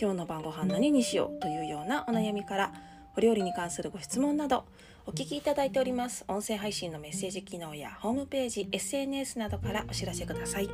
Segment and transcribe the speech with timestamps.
[0.00, 2.72] 今日の晩ご飯何にしようというようなお悩みから
[3.16, 4.64] お料理に関するご質問など
[5.06, 6.24] お聞きいただいております。
[6.28, 10.70] 音声配信のメッセージ機能やホームページ SNS などからお知らせください。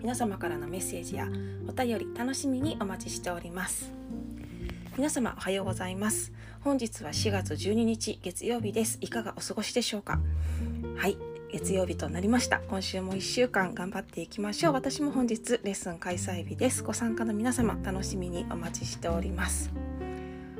[0.00, 1.26] 皆様からのメッセージや
[1.66, 3.90] お便り楽しみにお待ちしております。
[4.96, 6.32] 皆様おはようございます。
[6.60, 8.98] 本日は4月12日月曜日です。
[9.00, 10.20] いかがお過ごしでしょうか？
[10.96, 11.35] はい。
[11.56, 12.60] 月曜日となりました。
[12.68, 14.72] 今週も1週間頑張っていきましょう。
[14.74, 16.82] 私も本日レッスン開催日です。
[16.82, 19.70] ご参加の皆様楽しみにお待ちしております。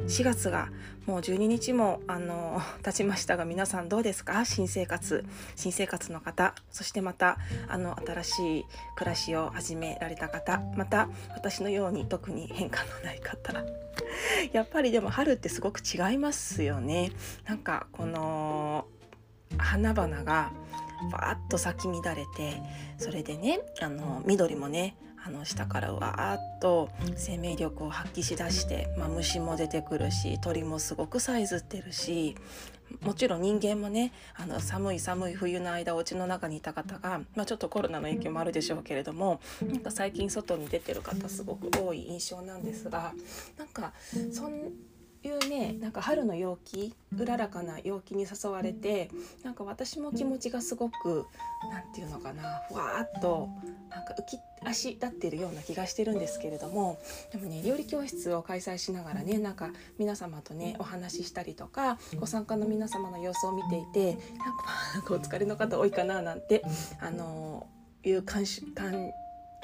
[0.07, 0.71] 4月が
[1.05, 4.47] もう12日もあの 経ちましたが皆さんどうですか？
[4.47, 7.37] 新生活新生活の方そしてまた
[7.69, 8.65] あの新しい
[8.97, 13.53] 暮らしを始められた方また私のように特に変化のない方。
[14.55, 17.13] やっぱりでも春ってすごく違いますよね。
[17.45, 18.87] なんかこの
[19.59, 20.53] 花々が
[21.11, 22.61] バーッと咲き乱れて
[22.99, 32.37] それでねあの緑もねあの下からわーっと生命力を発揮しだして、まあ、虫も出てくるし鳥もすごくさえずってるし
[33.03, 43.13] もちろん人間もねあの寒い寒い冬の間お家の中にいた方が、まあ、ちょっとコロナの影響もあるでしょうけれどもなんか最近外に出てる方すごく多い印象なんですが
[43.59, 43.93] なんか
[44.33, 44.71] そん
[45.27, 49.11] いうねなんか春の陽気うららかな陽気に誘われて
[49.43, 51.27] なんか私も気持ちがすごく
[51.71, 53.49] 何て言うのかなふわっと
[53.91, 56.99] なんか浮き足立ってるような気がしてるんですけれども
[57.33, 64.19] でもね料理教室を開催しながらねなんか皆様とねお話ししたりとかご参加の皆様の様子を見ていて
[64.95, 66.63] なんかお疲れの方多いかななんて
[67.01, 67.67] あの
[68.05, 69.11] いう感感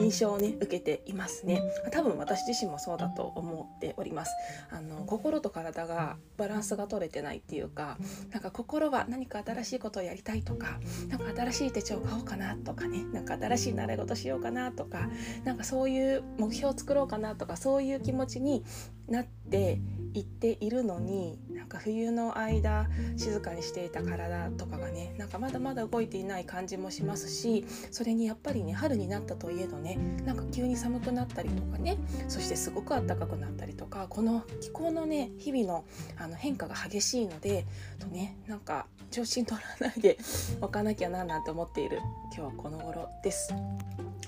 [0.00, 1.62] 印象をね受けていますね。
[1.90, 4.32] 多分私自身もそうだと思っております。
[4.70, 7.98] あの心と体がバランスが取れてないっていうか
[8.30, 15.08] なんか心は何か新しいことをやりたいとかなんか新しい手帳を買おうかなとかねなんか新しい習い事しようかなとか
[15.44, 18.64] なんかそういう目標を作ろうかなとかそういう気持ちに
[19.08, 19.80] なって
[20.14, 29.96] 言っているのになんか冬の間静かにしていた体とかがねなんかまだまだ動いていない感じもしますしそれにやっぱりね春になったといえどね
[30.26, 35.84] なんか急に寒くなったりとかねそしてすごく暖かくなったりとかこの気候のね日々の
[36.18, 37.64] あの変化が激しいので
[38.00, 40.18] とねなんか調子に乗らないで
[40.60, 42.00] おかなきゃななんて思っている
[42.36, 43.54] 今日はこの頃です。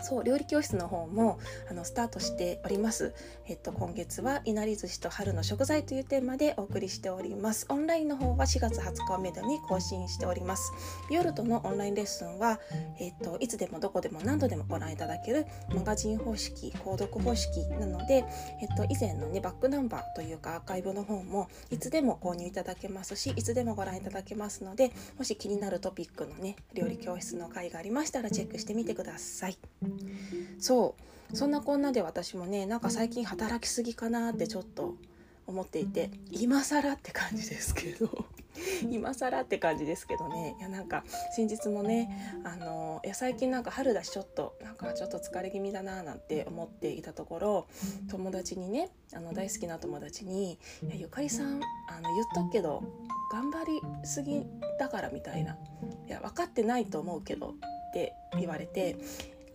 [0.04, 1.38] そう料理教室の方も
[1.70, 3.14] あのスタートしております。
[3.46, 7.66] えっと今月はいなり寿司と春の食材というテーマでお送りしております。
[7.70, 10.72] オンラインの方は4月20日をめどに更新しております。
[11.08, 12.60] ビオルトのオンラインレッスンは
[12.98, 18.24] えっといつでもどこでも何度でもご覧いただけるマガジン方式、購読方式なので、
[18.60, 29.58] えっと以前のねバックナンバーというかアーカイブの方もいつでも購入いただけますし、いつでもご覧いただけますので、もし気になるトピックのね料理教室の回がありましたらチェックしてみてください。
[30.58, 30.94] そ
[31.32, 34.94] うそんなこんなで私もねなんか最近働きすぎかなってちょっと
[35.46, 38.26] 思っていて今更って感じですけど
[38.90, 40.56] 今更って感じですけどね。
[40.58, 47.66] いやなんか先日もねあのいや最近なんか春だしちょっとなんかちょっと疲れ気味だななんて思っていたところ
[48.08, 52.82] 友達にねあの大好きな友達に「いやゆかりさんあの言っとくけど
[53.32, 54.46] 頑張りすぎ
[54.78, 55.56] だから」みたいな
[56.06, 57.54] 「いや分かってないと思うけど」
[57.90, 58.96] って言われて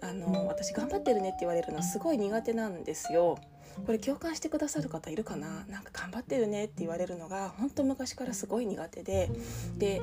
[0.01, 3.37] あの私頑張ってるねって言われるのすごい苦手なんですよ。
[3.85, 5.65] これ共感してくださる方いるかな？
[5.67, 9.29] なんか頑張ってるねって言われるのが本当昔からすごい苦手で。
[9.77, 10.01] で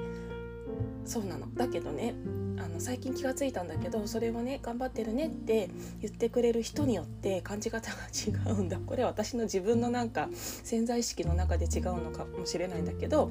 [1.04, 1.46] そうなの。
[1.54, 2.14] だけどね
[2.58, 5.70] あの最近気が付いたんだけどそれをね頑張ってるねって
[6.00, 8.78] 言ってくれる人によって感じ方が違うんだ。
[8.84, 13.30] これは私の自分のなんか潜在意識の中で違うのかもしれないんだけど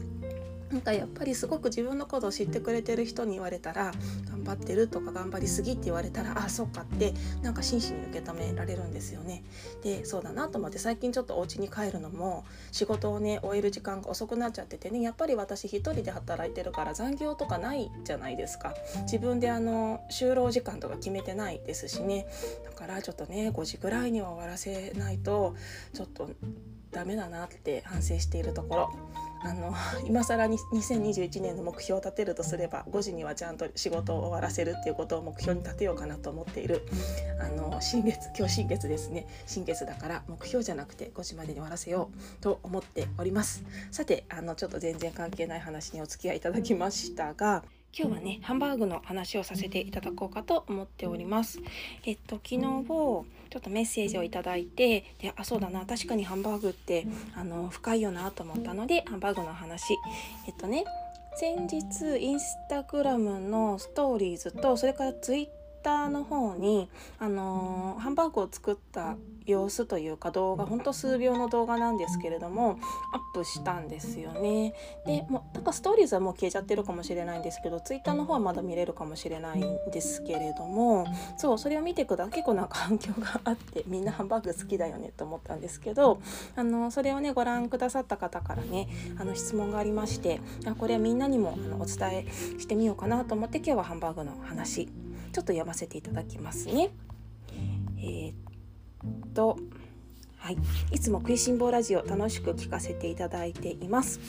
[0.76, 3.94] なんかやっぱりすごく自分のことを知ってくれてる人に言われたら
[4.30, 9.46] 頑張ってるとか頑張りすぎって言われたらああそうかってなんか真摯に受け止められるんですよね。
[9.84, 12.44] でそうだなと思って最近ちょっとお家に帰るのも
[12.74, 18.74] 仕事をね終える時間が遅くなっちゃっててねやっぱり私一人で働いてるから残業とかないじゃないですか。
[19.04, 22.28] 自分であの就労時間とか決めてないですしね
[22.66, 25.56] だからちょっとね5時ぐらいには終わらせないと
[25.94, 26.30] ちょっと
[26.92, 28.94] ダメだなって反省しているところ
[29.46, 29.76] あの
[30.06, 36.82] 今更に2021年の目標を立てるとすれば5時にはちゃんと仕事を終わらせるっていうことを目標に立てようかなと思っている
[37.40, 39.28] あの新月今日新月ですね。
[39.46, 43.64] 新月だから目標じゃなくて5時までに終わらせようと思っております。
[43.92, 47.64] さてあのちょっと全然関係ない話にお付き合いいただきましたが
[47.98, 51.62] 今日はねハンバーグの話をさせていただこうかと思っております。
[52.06, 59.94] えっと昨日をちょっとメッセージを頂いてであそうだな確かにハンバーグってあの深いよなと思ったのでハンバーグの話。
[60.46, 60.84] えっとね
[61.38, 65.48] 先日インスタグラムのストーリーズとそれからツイッ
[65.86, 66.90] ターの方に
[67.20, 69.16] あのー、ハンバーグを作った
[69.46, 72.80] 様子というか動画ほんと数秒の動画なんですけれども
[73.14, 74.74] アップしたんですよね。
[75.06, 81.06] でもなんかストーリーズはもう消えちゃってるかもしれないんですけどツイッターの方はまだ見れるかもしれないんですけれども
[81.38, 86.20] そうそれを見てくだ結構な環境があってみんなハンバーグ好きだよねと思ったんですけど
[86.56, 88.88] あのそれをねご覧くださった方からね
[89.20, 94.90] あの質問がありましてあこれはみんなにもあのお伝えしてみようかなと思って今日はハンバーグの話
[95.36, 96.92] ちょっと読ませていただきますね。
[97.98, 99.58] えー、っと
[100.38, 100.58] はい、
[100.92, 104.22] いつも食いしん坊ラジオ楽しく聞かせていただいています。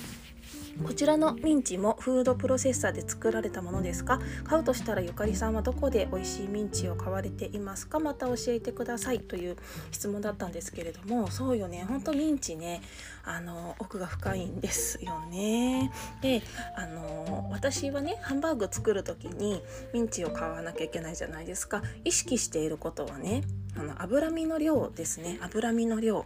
[0.84, 4.20] こちらのミンチもフードプロセッサーで作られたものですか？
[4.44, 7.99] 買うとしたらゆかりさんはどこで美味しいミンチを買われていますか？
[7.99, 9.56] また教えてくださいという
[9.90, 11.84] 質問だったんですけれどもそうよね。
[11.88, 12.82] ほんとミンチね
[13.25, 15.90] あの奥が深いんですよね。
[16.23, 16.43] で
[16.76, 19.62] あの私はねハンバーグ作る時に
[19.93, 21.82] ミンチを買わなきゃいけないじゃないですか。
[22.05, 23.43] 意識していることはね
[23.78, 25.38] あの脂身の量ですね。
[25.43, 26.25] 脂身の量。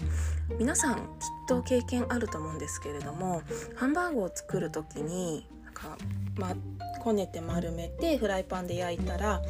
[0.58, 1.02] 皆さんきっ
[1.48, 3.42] と経験あると思うんですけれども
[3.76, 5.96] ハンバーグを作る時になんか
[6.36, 6.54] ま
[7.00, 9.40] こねて丸めてフライパンで焼いたら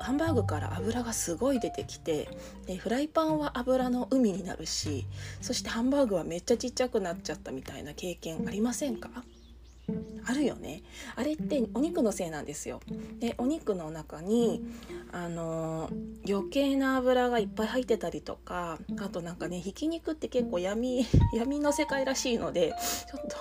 [0.00, 2.28] ハンバーグから油がすごい出てきて
[2.66, 5.06] でフライパンは油の海になるし
[5.40, 9.10] そしてハンバーグはめっちゃちっちゃくなっちゃったみたいな経験ありませんか？
[10.26, 10.82] あるよね
[11.16, 12.80] あれってお肉のせいなんですよ
[13.18, 14.62] でお肉の中に
[15.10, 15.90] あの
[16.28, 22.74] 余計な油がいっぱい入ってたりとかあとなんかねひき肉って結構闇 闇の世界らしいので
[23.10, 23.36] ちょっと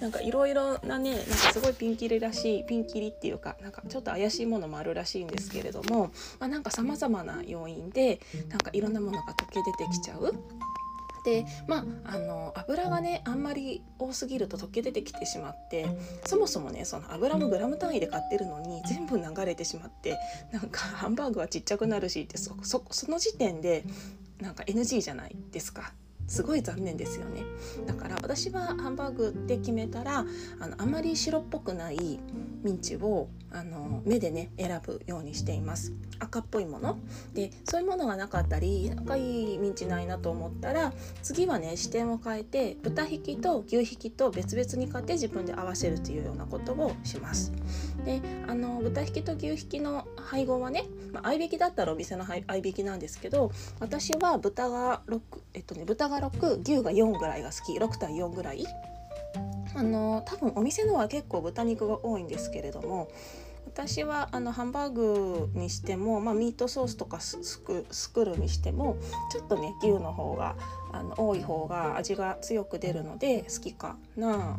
[0.00, 10.32] なんかいろいろなねなんかすごいピンキリらしいピンキリっていうかなんかちょっと怪しいものもあるらしいんですけれども、まあ、なんかさまざまな要因でなんかいろんなものが溶け出てきちゃう。
[11.24, 15.86] でまああの油がねあんまり多すぎると溶け出てきてしまって
[16.26, 20.18] そもそもねその油もグラム単位で買ってるのに全部流れてしまって
[20.52, 23.84] なんかハンバーグはちっちゃくなるしってそその時点で
[24.40, 25.92] なんか NG じゃないですか。
[26.26, 27.44] すごい残念ですよね。
[27.86, 30.24] だから私はハンバーグって決めたら
[30.60, 32.20] あのあまり白っぽくない
[32.62, 35.92] ミンチをあの目でね選ぶようにしています。
[36.18, 36.98] 赤っぽいもの。
[37.34, 40.92] でそういうものがなかったりなんかいいミンチないなと思ったら
[41.22, 47.52] 次はね視点を変えて豚ひきと牛ひきと別々に買って自分で合わせるというようなことをします。
[48.04, 55.20] であの豚ひきと牛ひきの配合はね、まあ、合いびきだったらお店の合いびきなんですけど私は豚が6
[55.54, 58.66] えっとね豚が6牛が4ぐらいが好き6対4ぐらい
[59.74, 63.08] あの多分お店のは結構豚肉が多いんですけれども
[63.66, 68.98] 私はあのハンバーグにしても、まあ、ミートソースとかスク作るにしても
[69.30, 70.56] ちょっとね牛の方が
[70.92, 74.58] あの多い方が味が強く出るので好きかな。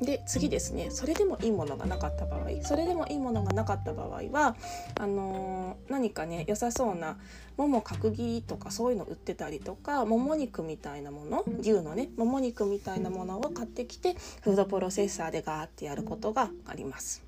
[0.00, 0.90] で次ですね。
[0.90, 2.62] それでもいいものがなかった場合。
[2.62, 4.56] それでもいいものがなかった場合は
[4.98, 7.16] あのー、何かね良さそうな
[7.56, 17.22] もも角切りとかそういうの売ってたりとかもも肉みたいなもの牛のねもも肉みたいなものを買ってきてフードプロセッサーでガーってやることがあります。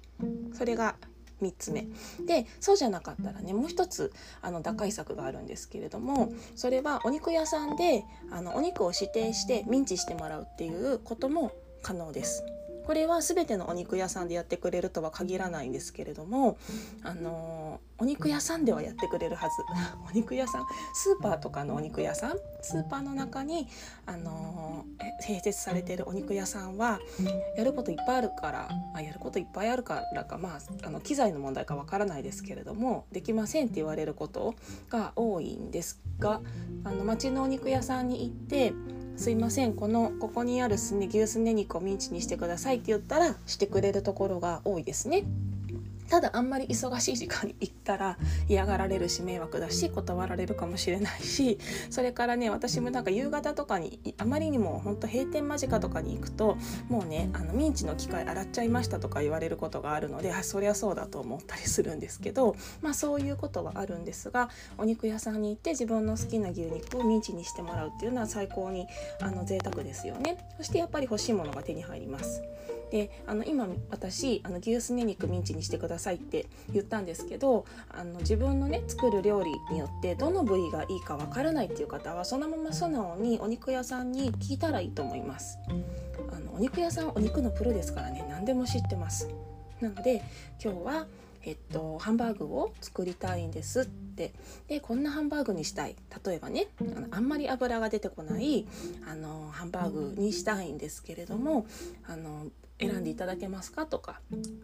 [0.54, 0.96] それが
[1.42, 1.86] 3つ目。
[2.26, 11.52] でそうじゃなかったらねもう一つあの打開策があるんですけれどもそれはお肉屋さんであのお肉を指定してミンチしてもらうっていうことも
[11.86, 12.44] 可能です。
[12.84, 16.56] これは全てのお肉屋さんでやってくれるとは限らないんですけれども
[17.02, 19.56] あのお肉屋さんではやってくれるはず
[20.08, 23.66] お肉屋さんスーパーとかのお肉屋さんスーパーの中に
[24.06, 24.84] あの
[25.26, 27.00] 併設されてるお肉屋さんは
[27.56, 34.54] やることいっぱいあるからあやることいっぱいあるからかまああの機材の問題かわからないですけれどもできませんって言われること
[34.90, 36.40] が多いんですが
[36.84, 38.72] あの町のお肉屋さんに行って
[39.16, 45.24] すいませんこのここにあるすね牛すね肉をミンチにしてくださいって言ったらしてくれるところが多いですね。
[46.08, 51.58] ただあんまり忙しい時間に行ったら嫌がられるし迷惑だし断られるかもしれないし
[51.90, 56.56] それからね私もなんか夕方とかにあまりにも本当閉店間近とかに行くと
[56.88, 68.86] もうねあのミンチの機械洗っちゃいましたとか言われることがあるのであそりゃそうだと思ったりするんですけどまあそういうことはあるんですがお肉屋さんに行って自分の好きな牛肉をミンチにしてもらうっていうのは最高に
[69.20, 72.42] あの贅沢ですよねそしてやっぱり欲しいものが手に入ります。
[72.90, 85.58] であの今私あの牛すね肉ミンチにしてくださいって言ったんですけどあの自分のね作る料理によってどの部位がいいかわからないっていう方はそのまま素直にお肉屋さんに聞いたらいいと思います。
[86.32, 89.28] あのお肉屋さんお肉のプロですからね何でも知ってます。
[89.80, 90.22] なので
[90.62, 91.06] 今日は
[91.46, 94.32] えっと、ハンバーグを作りたいんですって。
[94.66, 95.94] でこんなハンバーグにしたい。
[96.24, 98.66] 例えばねあのあんまり油が出てこない
[99.08, 101.66] あのハンバーグにしたいんですけれども
[102.08, 102.46] あの
[102.78, 104.20] 選んでいただけますかとか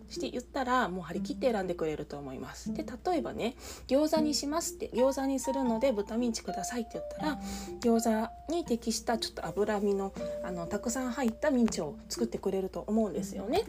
[0.09, 2.73] して言ったらもう張り切って選んでくれると思います。
[2.75, 7.41] で例えばね餃子にしますって餃子にするので豚ミンチくださいって言ったら
[7.81, 13.65] 餃子に適したちょっと脂身のあのたくさん入ったミンチを作ってくれると思うんですよね。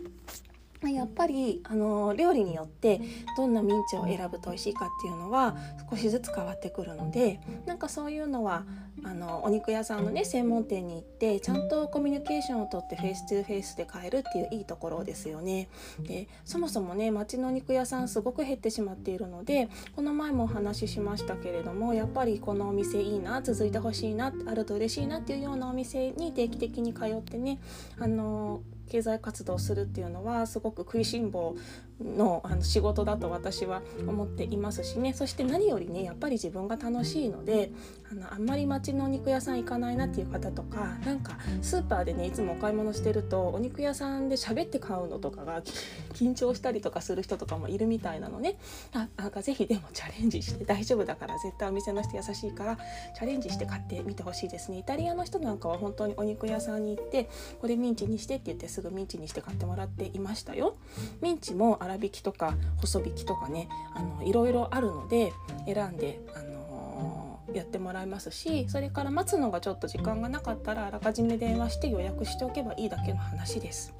[0.89, 3.01] やっぱりあの料理によって
[3.37, 5.55] どんなミンチを選ぶと美味しいかっていうのは
[5.89, 8.65] 少しずつ変わってくるのでなんかそういうのは
[9.03, 15.67] あのお肉屋さんのね専門店に行ってちゃんとコミュニケーションをとってフェイス2フェイスで買えるっていういいところですよね。
[15.99, 27.59] でそもそもね町のお肉屋さんすごく減ってしまっているのでこの前もお話ししましたけれどもやっぱりこのお店いいな続いてほしいなあると嬉しいなっていうようなお店に定期的に通ってね
[27.99, 31.55] あの経済活動するっていうのはすごく食いしん坊
[32.01, 35.13] のあの仕事だと私は思っていますしね。
[35.13, 37.71] そして何よりねやっぱり自分が楽しいので
[38.11, 45.61] あのあんまり町のお肉屋さん行かないなっていう方とかなんかスーパーでねいつもお買い物してるとお肉屋さんで喋って買うのとかが
[46.13, 48.57] 緊張したりとかする人とかもいるみたいなのね。
[48.93, 52.77] あなんかぜひでもチャレンジして大丈夫だから絶対お店の人優しいから
[53.15, 54.79] チャレンジして買ってみてほしいですね。
[54.79, 57.29] イタリアの人なんかは本当にお肉屋さんに行って
[57.61, 60.75] これミンチにしてって言ってすぐミンチにして買ってもらっていましたよ。
[61.21, 65.33] ミンチも粗挽きとか細引きとかねあのいろいろあるので
[65.65, 73.93] 選んであの、やってもらいますしそれから待つのがちょっと時間がなかったらあらかじめ電話して予約しておけばいいだけの話です。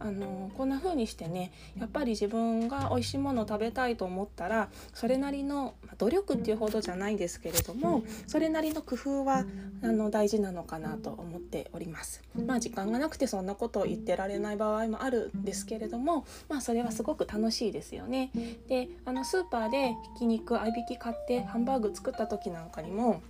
[0.00, 9.44] あのこんな風にしてねやっぱり自分が美味しいものを食べたいと思ったらそれなりの、ま努力っていうほどじゃないですけれどもそれなりの工夫は
[9.82, 12.22] あの大事なのかなと思っております。
[12.46, 18.30] まあ時間がなくてそんなことを言ってられない場合もあるんですけれどもまあそれはすごく楽しいですよね。
[18.68, 23.22] であのスーパーでひき肉合いびき買ってハンバーグ作った時なんかにも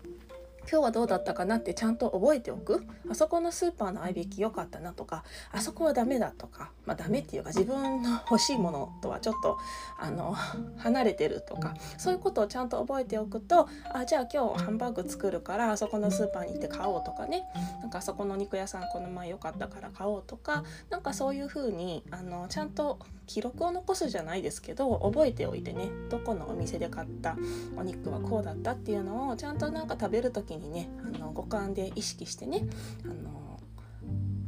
[0.71, 2.85] 今日はどうだったかなってちゃんと覚えておく？
[3.11, 9.57] あそこのスーパーの合いびき良かったなとかあそこはダメだとかまあダメっていうか自分の欲しいものとはちょっと
[9.99, 10.37] あの
[10.77, 17.45] 離れてるとかそういうことをちゃんと覚えておくとあじゃあ今日ハンバーグ作るからあそこのスーパーに行って買おうとかね。
[17.81, 22.99] なんかあそこの肉屋さんこの前良かったから買おうとかなんかそういう風にあのちゃんと
[23.29, 27.37] 記録を残すじゃないですけど覚えておいてねどこのお店で買った
[27.77, 32.65] お肉はこうだったっていうのをちゃんとなんか食べる時にねあの五感で意識してね
[33.05, 33.61] あの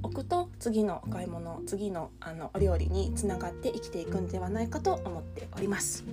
[0.03, 6.05] 置くと次のお買い物次のあのお料理につながって生きていくんではないかと思っております。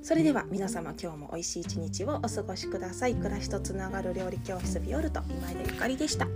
[0.00, 3.16] それでは皆様今日も美味しい一日をお過ごしください。
[3.16, 6.28] 暮らしとつながる料理教室ビオルト今井でゆかりでした。